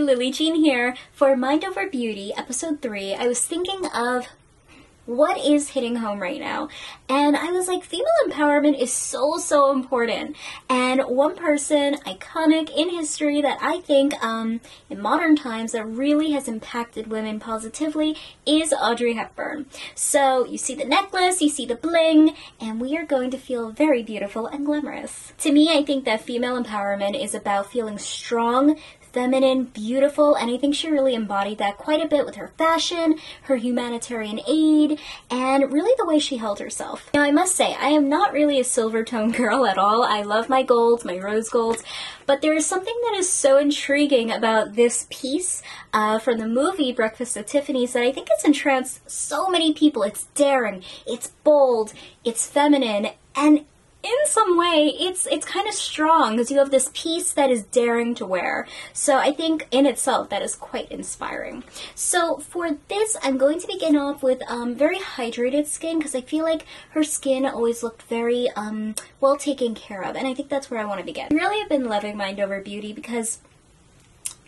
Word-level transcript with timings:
Lillee 0.00 0.32
Jean 0.32 0.54
here. 0.54 0.96
For 1.12 1.36
Mind 1.36 1.64
Over 1.64 1.88
Beauty, 1.88 2.32
episode 2.36 2.80
3, 2.80 3.14
I 3.14 3.26
was 3.26 3.44
thinking 3.44 3.86
of 3.94 4.28
what 5.06 5.36
is 5.38 5.70
hitting 5.70 5.96
home 5.96 6.20
right 6.20 6.40
now. 6.40 6.68
And 7.08 7.36
I 7.36 7.50
was 7.50 7.66
like, 7.66 7.82
female 7.82 8.06
empowerment 8.26 8.80
is 8.80 8.92
so, 8.92 9.36
so 9.38 9.72
important. 9.72 10.36
And 10.68 11.02
one 11.02 11.34
person, 11.36 11.94
iconic 12.06 12.70
in 12.74 12.90
history, 12.90 13.42
that 13.42 13.58
I 13.60 13.80
think 13.80 14.14
um, 14.22 14.60
in 14.88 15.00
modern 15.00 15.34
times 15.36 15.72
that 15.72 15.84
really 15.84 16.30
has 16.32 16.46
impacted 16.46 17.08
women 17.08 17.40
positively 17.40 18.16
is 18.46 18.72
Audrey 18.72 19.14
Hepburn. 19.14 19.66
So 19.94 20.46
you 20.46 20.58
see 20.58 20.74
the 20.74 20.84
necklace, 20.84 21.42
you 21.42 21.48
see 21.48 21.66
the 21.66 21.74
bling, 21.74 22.36
and 22.60 22.80
we 22.80 22.96
are 22.96 23.04
going 23.04 23.30
to 23.32 23.38
feel 23.38 23.70
very 23.70 24.02
beautiful 24.02 24.46
and 24.46 24.64
glamorous. 24.64 25.32
To 25.38 25.52
me, 25.52 25.76
I 25.76 25.82
think 25.84 26.04
that 26.04 26.20
female 26.20 26.62
empowerment 26.62 27.20
is 27.20 27.34
about 27.34 27.70
feeling 27.70 27.98
strong, 27.98 28.78
feminine, 29.12 29.64
beautiful, 29.64 30.34
and 30.34 30.50
I 30.50 30.56
think 30.56 30.74
she 30.74 30.90
really 30.90 31.14
embodied 31.14 31.58
that 31.58 31.78
quite 31.78 32.04
a 32.04 32.08
bit 32.08 32.24
with 32.24 32.36
her 32.36 32.52
fashion, 32.58 33.18
her 33.42 33.56
humanitarian 33.56 34.40
aid, 34.48 34.98
and 35.30 35.72
really 35.72 35.92
the 35.98 36.06
way 36.06 36.18
she 36.18 36.38
held 36.38 36.58
herself. 36.58 37.10
Now, 37.14 37.22
I 37.22 37.30
must 37.30 37.54
say, 37.54 37.74
I 37.74 37.88
am 37.88 38.08
not 38.08 38.32
really 38.32 38.58
a 38.58 38.64
silver 38.64 39.04
tone 39.04 39.30
girl 39.42 39.66
at 39.66 39.78
all. 39.78 40.02
I 40.02 40.22
love 40.22 40.48
my 40.48 40.62
golds, 40.62 41.04
my 41.04 41.18
rose 41.18 41.48
golds, 41.48 41.82
but 42.26 42.42
there 42.42 42.54
is 42.54 42.66
something 42.66 42.94
that 43.04 43.16
is 43.18 43.30
so 43.30 43.58
intriguing 43.58 44.30
about 44.30 44.74
this 44.74 45.06
piece 45.10 45.62
uh, 45.92 46.18
from 46.18 46.38
the 46.38 46.46
movie 46.46 46.92
Breakfast 46.92 47.36
at 47.36 47.46
Tiffany's 47.46 47.92
that 47.92 48.02
I 48.02 48.12
think 48.12 48.28
it's 48.30 48.44
entranced 48.44 49.10
so 49.10 49.48
many 49.48 49.72
people. 49.72 50.02
It's 50.02 50.24
daring, 50.34 50.82
it's 51.06 51.28
bold, 51.44 51.92
it's 52.24 52.46
feminine, 52.46 53.10
and 53.34 53.64
in 54.02 54.26
some 54.26 54.58
way 54.58 54.92
it's 54.98 55.26
it's 55.26 55.46
kind 55.46 55.68
of 55.68 55.74
strong 55.74 56.32
because 56.32 56.50
you 56.50 56.58
have 56.58 56.70
this 56.70 56.90
piece 56.92 57.32
that 57.32 57.50
is 57.50 57.62
daring 57.64 58.14
to 58.16 58.26
wear. 58.26 58.66
So 58.92 59.18
i 59.18 59.32
think 59.32 59.66
in 59.70 59.86
itself 59.86 60.28
that 60.30 60.42
is 60.42 60.54
quite 60.54 60.90
inspiring. 60.90 61.62
So 61.94 62.38
for 62.38 62.76
this 62.88 63.16
i'm 63.22 63.38
going 63.38 63.60
to 63.60 63.66
begin 63.66 63.96
off 63.96 64.22
with 64.22 64.42
um, 64.48 64.74
very 64.74 64.98
hydrated 64.98 65.66
skin 65.66 65.98
because 65.98 66.14
i 66.14 66.20
feel 66.20 66.44
like 66.44 66.64
her 66.90 67.04
skin 67.04 67.46
always 67.46 67.82
looked 67.82 68.02
very 68.02 68.48
um, 68.50 68.94
well 69.20 69.36
taken 69.36 69.74
care 69.74 70.02
of 70.02 70.16
and 70.16 70.26
i 70.26 70.34
think 70.34 70.48
that's 70.48 70.70
where 70.70 70.80
i 70.80 70.84
want 70.84 71.00
to 71.00 71.06
begin. 71.06 71.28
I 71.30 71.34
really 71.34 71.60
have 71.60 71.68
been 71.68 71.84
loving 71.84 72.16
mind 72.16 72.40
over 72.40 72.60
beauty 72.60 72.92
because 72.92 73.38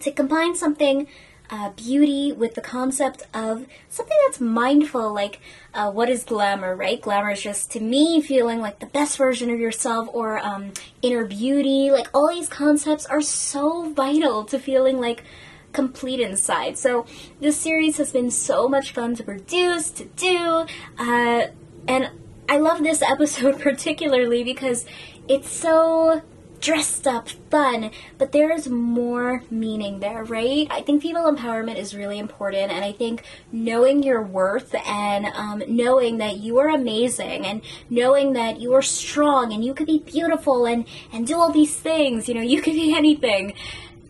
to 0.00 0.12
combine 0.12 0.54
something 0.54 1.08
uh, 1.50 1.70
beauty 1.70 2.32
with 2.32 2.54
the 2.54 2.60
concept 2.60 3.22
of 3.32 3.66
something 3.88 4.16
that's 4.26 4.40
mindful, 4.40 5.12
like 5.12 5.40
uh, 5.74 5.90
what 5.90 6.08
is 6.08 6.24
glamour, 6.24 6.74
right? 6.76 7.00
Glamour 7.00 7.30
is 7.30 7.42
just, 7.42 7.70
to 7.72 7.80
me, 7.80 8.20
feeling 8.20 8.60
like 8.60 8.80
the 8.80 8.86
best 8.86 9.16
version 9.16 9.50
of 9.50 9.58
yourself 9.58 10.08
or 10.12 10.38
um, 10.38 10.72
inner 11.02 11.24
beauty. 11.24 11.90
Like, 11.90 12.08
all 12.12 12.28
these 12.28 12.48
concepts 12.48 13.06
are 13.06 13.20
so 13.20 13.92
vital 13.92 14.44
to 14.44 14.58
feeling 14.58 15.00
like 15.00 15.24
complete 15.72 16.20
inside. 16.20 16.78
So, 16.78 17.06
this 17.40 17.56
series 17.56 17.96
has 17.98 18.12
been 18.12 18.30
so 18.30 18.68
much 18.68 18.92
fun 18.92 19.14
to 19.16 19.22
produce, 19.22 19.90
to 19.92 20.04
do, 20.04 20.66
uh, 20.98 21.46
and 21.86 22.10
I 22.48 22.56
love 22.56 22.82
this 22.82 23.02
episode 23.08 23.60
particularly 23.60 24.44
because 24.44 24.86
it's 25.28 25.50
so 25.50 26.22
dressed 26.60 27.06
up, 27.06 27.28
fun, 27.50 27.90
but 28.18 28.32
there 28.32 28.52
is 28.52 28.68
more 28.68 29.42
meaning 29.50 30.00
there, 30.00 30.24
right? 30.24 30.66
I 30.70 30.82
think 30.82 31.02
female 31.02 31.32
empowerment 31.32 31.76
is 31.76 31.94
really 31.94 32.18
important, 32.18 32.72
and 32.72 32.84
I 32.84 32.92
think 32.92 33.24
knowing 33.52 34.02
your 34.02 34.22
worth 34.22 34.74
and 34.86 35.26
um, 35.26 35.62
knowing 35.68 36.18
that 36.18 36.38
you 36.38 36.58
are 36.58 36.68
amazing 36.68 37.46
and 37.46 37.62
knowing 37.90 38.32
that 38.34 38.60
you 38.60 38.74
are 38.74 38.82
strong 38.82 39.52
and 39.52 39.64
you 39.64 39.74
could 39.74 39.86
be 39.86 39.98
beautiful 39.98 40.66
and, 40.66 40.86
and 41.12 41.26
do 41.26 41.36
all 41.36 41.52
these 41.52 41.74
things, 41.74 42.28
you 42.28 42.34
know, 42.34 42.42
you 42.48 42.60
could 42.60 42.74
be 42.74 42.94
anything. 42.96 43.54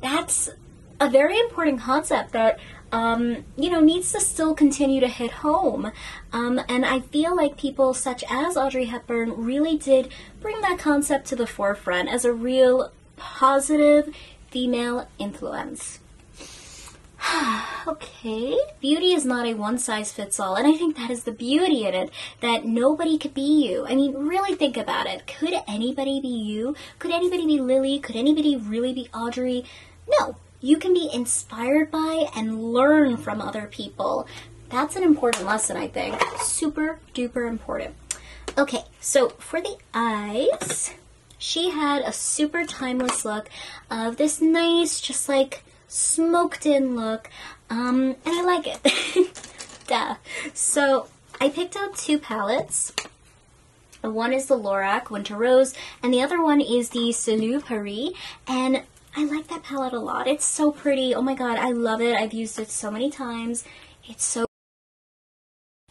That's 0.00 0.50
a 1.00 1.10
very 1.10 1.38
important 1.38 1.80
concept 1.80 2.32
that 2.32 2.58
um, 2.92 3.44
you 3.56 3.70
know, 3.70 3.80
needs 3.80 4.12
to 4.12 4.20
still 4.20 4.54
continue 4.54 5.00
to 5.00 5.08
hit 5.08 5.30
home. 5.30 5.92
Um, 6.32 6.60
and 6.68 6.84
I 6.84 7.00
feel 7.00 7.36
like 7.36 7.56
people 7.56 7.94
such 7.94 8.24
as 8.30 8.56
Audrey 8.56 8.86
Hepburn 8.86 9.44
really 9.44 9.76
did 9.76 10.12
bring 10.40 10.60
that 10.60 10.78
concept 10.78 11.26
to 11.28 11.36
the 11.36 11.46
forefront 11.46 12.08
as 12.08 12.24
a 12.24 12.32
real 12.32 12.92
positive 13.16 14.14
female 14.50 15.08
influence. 15.18 16.00
okay. 17.86 18.58
Beauty 18.80 19.12
is 19.12 19.24
not 19.24 19.46
a 19.46 19.54
one 19.54 19.78
size 19.78 20.12
fits 20.12 20.38
all, 20.38 20.54
and 20.54 20.66
I 20.66 20.76
think 20.76 20.96
that 20.96 21.10
is 21.10 21.24
the 21.24 21.32
beauty 21.32 21.86
in 21.86 21.94
it 21.94 22.10
that 22.40 22.64
nobody 22.64 23.18
could 23.18 23.34
be 23.34 23.66
you. 23.68 23.86
I 23.86 23.94
mean, 23.94 24.14
really 24.14 24.54
think 24.54 24.76
about 24.76 25.06
it. 25.06 25.26
Could 25.26 25.54
anybody 25.66 26.20
be 26.20 26.28
you? 26.28 26.76
Could 26.98 27.10
anybody 27.10 27.46
be 27.46 27.58
Lillee? 27.58 28.02
Could 28.02 28.16
anybody 28.16 28.56
really 28.56 28.92
be 28.92 29.08
Audrey? 29.14 29.64
No, 30.08 30.36
you 30.60 30.76
can 30.76 30.94
be 30.94 31.10
inspired 31.12 31.90
by 31.90 32.28
and 32.34 32.72
learn 32.72 33.16
from 33.16 33.40
other 33.40 33.66
people. 33.66 34.26
That's 34.68 34.96
an 34.96 35.02
important 35.02 35.46
lesson, 35.46 35.76
I 35.76 35.88
think. 35.88 36.20
Super 36.40 36.98
duper 37.14 37.48
important. 37.48 37.94
Okay, 38.58 38.84
so 39.00 39.28
for 39.30 39.60
the 39.60 39.76
eyes, 39.94 40.94
she 41.38 41.70
had 41.70 42.02
a 42.02 42.12
super 42.12 42.64
timeless 42.64 43.24
look 43.24 43.48
of 43.90 44.16
this 44.16 44.40
nice, 44.40 45.00
just 45.00 45.28
like 45.28 45.62
smoked 45.88 46.66
in 46.66 46.96
look. 46.96 47.30
Um, 47.70 48.16
and 48.24 48.34
I 48.34 48.42
like 48.42 48.66
it. 48.66 49.50
Duh. 49.86 50.16
So 50.54 51.08
I 51.40 51.48
picked 51.50 51.76
out 51.76 51.96
two 51.96 52.18
palettes. 52.18 52.92
One 54.02 54.32
is 54.32 54.46
the 54.46 54.58
Lorac 54.58 55.10
Winter 55.10 55.36
Rose, 55.36 55.74
and 56.02 56.14
the 56.14 56.22
other 56.22 56.42
one 56.42 56.60
is 56.60 56.90
the 56.90 57.12
Salut 57.12 57.66
Paris. 57.66 58.10
And 58.46 58.82
I 59.18 59.24
like 59.24 59.48
that 59.48 59.62
palette 59.62 59.94
a 59.94 59.98
lot. 59.98 60.26
It's 60.26 60.44
so 60.44 60.70
pretty. 60.70 61.14
Oh 61.14 61.22
my 61.22 61.34
god, 61.34 61.56
I 61.56 61.70
love 61.70 62.02
it. 62.02 62.14
I've 62.14 62.34
used 62.34 62.58
it 62.58 62.68
so 62.70 62.90
many 62.90 63.10
times. 63.10 63.64
It's 64.06 64.22
so... 64.22 64.44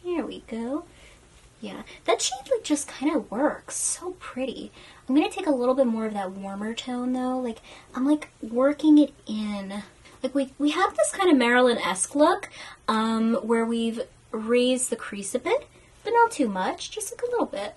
Here 0.00 0.24
we 0.24 0.44
go. 0.46 0.84
Yeah, 1.60 1.82
that 2.04 2.22
shade 2.22 2.48
like 2.52 2.62
just 2.62 2.86
kind 2.86 3.16
of 3.16 3.28
works. 3.28 3.74
So 3.74 4.12
pretty. 4.20 4.70
I'm 5.08 5.16
going 5.16 5.28
to 5.28 5.34
take 5.34 5.48
a 5.48 5.50
little 5.50 5.74
bit 5.74 5.88
more 5.88 6.06
of 6.06 6.14
that 6.14 6.30
warmer 6.30 6.72
tone 6.72 7.14
though. 7.14 7.40
Like, 7.40 7.58
I'm 7.96 8.06
like 8.06 8.28
working 8.40 8.96
it 8.98 9.12
in. 9.26 9.82
Like 10.22 10.32
we, 10.32 10.52
we 10.56 10.70
have 10.70 10.96
this 10.96 11.10
kind 11.10 11.28
of 11.28 11.36
Marilyn-esque 11.36 12.14
look 12.14 12.48
um, 12.86 13.34
where 13.42 13.66
we've 13.66 14.02
raised 14.30 14.88
the 14.88 14.94
crease 14.94 15.34
a 15.34 15.40
bit, 15.40 15.66
but 16.04 16.12
not 16.12 16.30
too 16.30 16.48
much, 16.48 16.92
just 16.92 17.12
like 17.12 17.22
a 17.22 17.30
little 17.32 17.46
bit. 17.46 17.76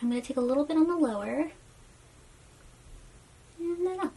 I'm 0.00 0.08
going 0.08 0.22
to 0.22 0.26
take 0.26 0.36
a 0.36 0.40
little 0.40 0.64
bit 0.64 0.76
on 0.76 0.86
the 0.86 0.96
lower 0.96 1.50
and 3.62 3.86
then 3.86 4.00
up. 4.00 4.12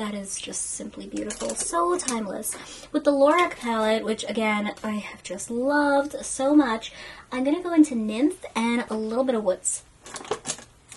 That 0.00 0.14
is 0.14 0.40
just 0.40 0.62
simply 0.62 1.06
beautiful. 1.06 1.50
So 1.50 1.98
timeless. 1.98 2.56
With 2.90 3.04
the 3.04 3.12
Lorac 3.12 3.58
palette, 3.58 4.02
which 4.02 4.24
again, 4.26 4.72
I 4.82 4.92
have 4.92 5.22
just 5.22 5.50
loved 5.50 6.24
so 6.24 6.56
much, 6.56 6.90
I'm 7.30 7.44
going 7.44 7.54
to 7.54 7.62
go 7.62 7.74
into 7.74 7.94
Nymph 7.94 8.42
and 8.56 8.86
a 8.88 8.94
little 8.94 9.24
bit 9.24 9.34
of 9.34 9.44
Woods. 9.44 9.82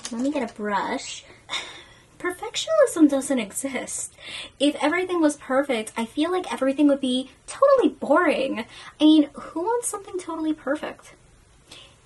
Let 0.10 0.22
me 0.22 0.32
get 0.32 0.50
a 0.50 0.54
brush. 0.54 1.26
Perfectionism 2.18 3.10
doesn't 3.10 3.40
exist. 3.40 4.16
If 4.58 4.82
everything 4.82 5.20
was 5.20 5.36
perfect, 5.36 5.92
I 5.98 6.06
feel 6.06 6.32
like 6.32 6.54
everything 6.54 6.88
would 6.88 7.02
be 7.02 7.30
totally 7.46 7.90
boring. 7.90 8.64
I 9.02 9.04
mean, 9.04 9.30
who 9.34 9.64
wants 9.64 9.90
something 9.90 10.18
totally 10.18 10.54
perfect? 10.54 11.14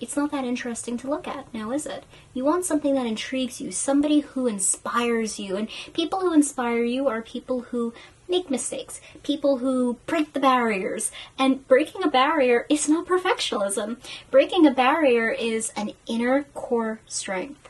It's 0.00 0.16
not 0.16 0.30
that 0.30 0.44
interesting 0.44 0.96
to 0.98 1.10
look 1.10 1.26
at 1.26 1.52
now, 1.52 1.70
is 1.72 1.86
it? 1.86 2.04
You 2.34 2.44
want 2.44 2.64
something 2.64 2.94
that 2.94 3.06
intrigues 3.06 3.60
you, 3.60 3.72
somebody 3.72 4.20
who 4.20 4.46
inspires 4.46 5.38
you, 5.38 5.56
and 5.56 5.68
people 5.92 6.20
who 6.20 6.32
inspire 6.32 6.84
you 6.84 7.08
are 7.08 7.22
people 7.22 7.62
who 7.62 7.92
make 8.28 8.50
mistakes, 8.50 9.00
people 9.22 9.58
who 9.58 9.98
break 10.06 10.32
the 10.32 10.40
barriers. 10.40 11.10
And 11.38 11.66
breaking 11.66 12.04
a 12.04 12.08
barrier 12.08 12.66
is 12.68 12.88
not 12.88 13.06
perfectionism. 13.06 13.96
Breaking 14.30 14.66
a 14.66 14.70
barrier 14.70 15.30
is 15.30 15.72
an 15.76 15.92
inner 16.06 16.44
core 16.54 17.00
strength. 17.06 17.68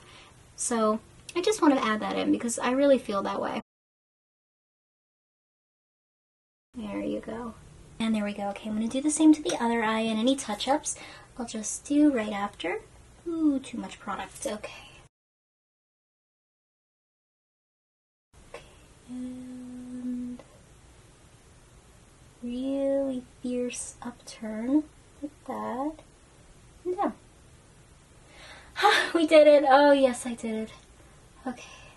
So 0.57 1.01
I 1.37 1.41
just 1.41 1.63
want 1.63 1.75
to 1.75 1.85
add 1.85 2.01
that 2.01 2.17
in 2.17 2.33
because 2.33 2.59
I 2.59 2.73
really 2.73 2.99
feel 2.99 3.23
that 3.23 3.41
way. 3.41 3.61
There 6.75 7.01
you 7.01 7.21
go. 7.21 7.55
And 8.01 8.15
there 8.15 8.25
we 8.25 8.33
go. 8.33 8.49
Okay, 8.51 8.69
I'm 8.69 8.77
going 8.77 8.89
to 8.89 8.97
do 8.97 9.03
the 9.03 9.11
same 9.11 9.33
to 9.35 9.43
the 9.43 9.61
other 9.61 9.83
eye 9.83 10.01
and 10.01 10.19
any 10.19 10.37
touch-ups. 10.37 10.97
I'll 11.39 11.47
just 11.47 11.85
do 11.85 12.13
right 12.13 12.33
after. 12.33 12.81
Ooh, 13.27 13.61
too 13.61 13.79
much 13.79 14.01
product. 14.01 14.45
Okay. 14.45 14.73
Okay, 18.53 18.63
and 19.09 20.43
really 22.43 23.23
fierce 23.43 23.95
upturn 24.03 24.83
like 25.23 25.45
that. 25.47 25.93
And 26.85 26.97
down. 26.97 27.13
we 29.15 29.27
did 29.27 29.47
it! 29.47 29.65
Oh, 29.69 29.93
yes, 29.93 30.27
I 30.27 30.35
did 30.35 30.55
it. 30.55 30.73
Okay. 31.47 31.88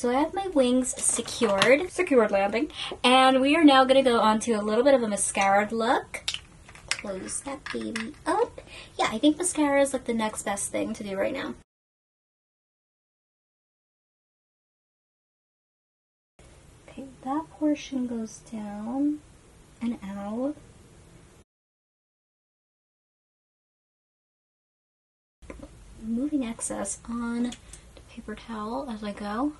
So 0.00 0.08
I 0.08 0.14
have 0.14 0.32
my 0.32 0.46
wings 0.46 0.94
secured, 0.96 1.90
secured 1.90 2.30
landing, 2.30 2.70
and 3.04 3.38
we 3.38 3.54
are 3.54 3.62
now 3.62 3.84
going 3.84 4.02
to 4.02 4.10
go 4.10 4.18
on 4.18 4.40
to 4.40 4.52
a 4.52 4.62
little 4.62 4.82
bit 4.82 4.94
of 4.94 5.02
a 5.02 5.08
mascara 5.08 5.68
look. 5.70 6.24
close 6.88 7.40
that 7.40 7.62
baby 7.70 8.14
up. 8.24 8.62
Yeah, 8.98 9.08
I 9.12 9.18
think 9.18 9.36
mascara 9.36 9.82
is 9.82 9.92
like 9.92 10.06
the 10.06 10.14
next 10.14 10.44
best 10.44 10.72
thing 10.72 10.94
to 10.94 11.04
do 11.04 11.18
right 11.18 11.34
now. 11.34 11.52
Okay, 16.88 17.04
that 17.22 17.50
portion 17.50 18.06
goes 18.06 18.38
down 18.50 19.18
and 19.82 19.98
out. 20.02 20.54
Moving 26.02 26.46
excess 26.46 27.00
on 27.06 27.42
the 27.42 28.00
paper 28.08 28.34
towel 28.34 28.88
as 28.88 29.04
I 29.04 29.12
go. 29.12 29.52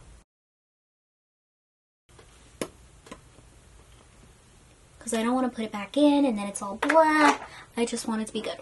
Because 5.00 5.14
I 5.14 5.22
don't 5.22 5.34
want 5.34 5.50
to 5.50 5.56
put 5.56 5.64
it 5.64 5.72
back 5.72 5.96
in 5.96 6.26
and 6.26 6.36
then 6.36 6.46
it's 6.46 6.60
all 6.60 6.76
blah. 6.76 7.38
I 7.74 7.86
just 7.86 8.06
want 8.06 8.20
it 8.20 8.26
to 8.26 8.32
be 8.34 8.42
good. 8.42 8.58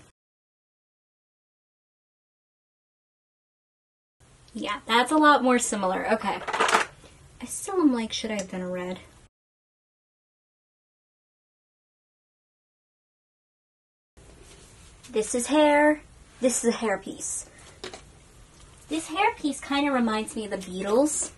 Yeah, 4.54 4.78
that's 4.86 5.10
a 5.10 5.16
lot 5.16 5.42
more 5.42 5.58
similar. 5.58 6.08
Okay. 6.12 6.38
I 7.40 7.44
still 7.44 7.80
am 7.80 7.92
like, 7.92 8.12
should 8.12 8.30
I 8.30 8.36
have 8.36 8.52
done 8.52 8.60
a 8.60 8.68
red? 8.68 9.00
This 15.10 15.34
is 15.34 15.48
hair. 15.48 16.02
This 16.40 16.62
is 16.64 16.72
a 16.72 16.76
hair 16.76 16.98
piece. 16.98 17.46
This 18.88 19.08
hair 19.08 19.34
piece 19.34 19.60
kind 19.60 19.88
of 19.88 19.92
reminds 19.92 20.36
me 20.36 20.44
of 20.44 20.52
the 20.52 20.56
Beatles. 20.56 21.32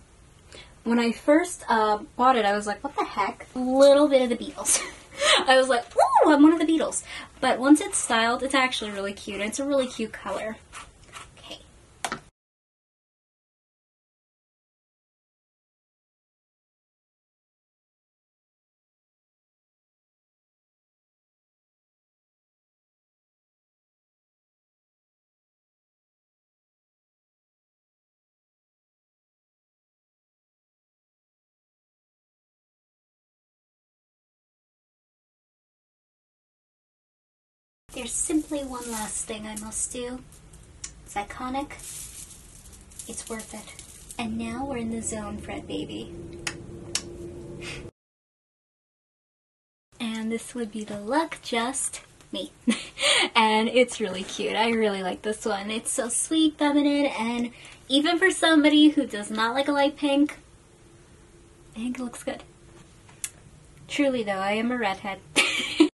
When 0.91 0.99
I 0.99 1.13
first 1.13 1.65
uh, 1.69 1.99
bought 2.17 2.35
it, 2.35 2.45
I 2.45 2.53
was 2.53 2.67
like, 2.67 2.83
what 2.83 2.97
the 2.97 3.05
heck? 3.05 3.47
Little 3.55 4.09
bit 4.09 4.23
of 4.23 4.29
the 4.29 4.37
Beatles. 4.37 4.83
I 5.47 5.57
was 5.57 5.69
like, 5.69 5.85
ooh, 5.97 6.33
I'm 6.33 6.43
one 6.43 6.53
of 6.53 6.59
the 6.59 6.67
Beatles. 6.67 7.05
But 7.41 7.61
once 7.61 7.81
it's 7.81 7.97
styled, 7.97 8.43
it's 8.43 8.57
actually 8.57 8.91
really 8.91 9.13
cute. 9.13 9.41
It's 9.41 9.61
a 9.61 9.65
really 9.65 9.87
cute 9.87 10.13
color. 10.13 10.57
There's 38.01 38.13
simply 38.13 38.65
one 38.65 38.91
last 38.91 39.27
thing 39.27 39.47
I 39.47 39.57
must 39.61 39.93
do. 39.93 40.21
It's 41.05 41.13
iconic. 41.13 41.73
It's 43.07 43.29
worth 43.29 43.53
it. 43.53 43.75
And 44.19 44.39
now 44.39 44.65
we're 44.65 44.79
in 44.79 44.91
the 44.91 45.03
zone, 45.03 45.37
Fred 45.37 45.69
baby. 45.69 46.15
And 50.01 50.33
this 50.33 50.55
would 50.55 50.73
be 50.73 50.83
the 50.83 50.99
look 50.99 51.41
just 51.43 52.01
me. 52.33 52.53
and 53.37 53.69
it's 53.69 54.01
really 54.01 54.23
cute. 54.23 54.57
I 54.57 54.71
really 54.71 55.03
like 55.03 55.21
this 55.21 55.45
one. 55.45 55.71
It's 55.71 55.93
so 55.93 56.09
sweet, 56.09 56.57
feminine, 56.57 57.05
and 57.05 57.51
even 57.87 58.19
for 58.19 58.31
somebody 58.31 58.89
who 58.89 59.05
does 59.05 59.31
not 59.31 59.53
like 59.53 59.69
a 59.69 59.73
light 59.73 59.99
pink, 59.99 60.39
I 61.77 61.81
think 61.81 61.99
it 61.99 62.03
looks 62.03 62.23
good. 62.23 62.45
Truly 63.89 64.23
though, 64.23 64.33
I 64.33 64.53
am 64.53 64.73
a 64.73 64.79
redhead. 64.79 65.19